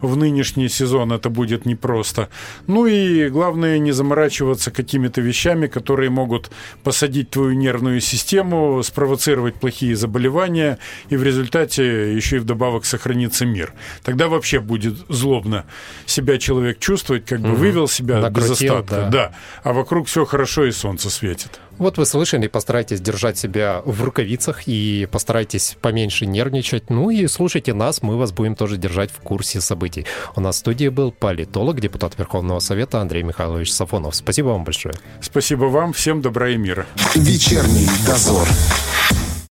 в 0.00 0.16
нынешний 0.16 0.68
сезон, 0.68 1.12
это 1.12 1.30
будет 1.30 1.66
непросто. 1.66 2.28
Ну 2.66 2.86
и 2.86 3.28
главное 3.28 3.78
не 3.78 3.92
заморачиваться 3.92 4.70
какими-то 4.70 5.20
вещами, 5.20 5.66
которые 5.66 6.10
могут 6.10 6.50
посадить 6.84 7.30
твою 7.30 7.52
нервную 7.52 8.00
систему, 8.00 8.82
спровоцировать 8.82 9.56
плохие 9.56 9.96
заболевания, 9.96 10.78
и 11.08 11.16
в 11.16 11.22
результате 11.22 12.14
еще 12.14 12.36
и 12.36 12.40
вдобавок 12.40 12.84
сохранится 12.84 13.46
мир. 13.46 13.72
Тогда 14.02 14.28
вообще 14.28 14.60
будет 14.60 14.94
злобно 15.08 15.64
себя 16.06 16.38
человек 16.38 16.78
чувствовать, 16.78 17.24
как 17.24 17.40
бы 17.40 17.50
угу. 17.50 17.56
вывел 17.56 17.88
себя 17.88 18.20
Накрутил, 18.20 18.52
без 18.52 18.60
остатка. 18.62 18.96
Да. 18.96 19.08
да. 19.08 19.32
А 19.62 19.72
вокруг 19.72 20.06
все 20.06 20.24
хорошо 20.24 20.64
и 20.64 20.70
солнце 20.70 21.10
светит. 21.10 21.60
Вот 21.78 21.96
вы 21.96 22.06
слышали, 22.06 22.48
постарайтесь 22.48 23.00
держать 23.00 23.38
себя 23.38 23.82
в 23.84 24.02
рукавицах 24.02 24.66
и 24.66 25.08
постарайтесь 25.10 25.76
поменьше 25.80 26.26
нервничать. 26.26 26.90
Ну 26.90 27.10
и 27.10 27.26
слушайте 27.28 27.72
нас, 27.72 28.02
мы 28.02 28.16
вас 28.16 28.32
будем 28.32 28.56
тоже 28.56 28.76
держать 28.76 29.10
в 29.10 29.20
курсе 29.20 29.60
событий. 29.60 30.04
У 30.34 30.40
нас 30.40 30.56
в 30.56 30.58
студии 30.58 30.88
был 30.88 31.12
политолог, 31.12 31.80
депутат 31.80 32.18
Верховного 32.18 32.58
Совета 32.58 33.00
Андрей 33.00 33.22
Михайлович 33.22 33.72
Сафонов. 33.72 34.16
Спасибо 34.16 34.48
вам 34.48 34.64
большое. 34.64 34.94
Спасибо 35.20 35.66
вам, 35.66 35.92
всем 35.92 36.20
добра 36.20 36.50
и 36.50 36.56
мира. 36.56 36.86
Вечерний 37.14 37.88
дозор. 38.06 38.48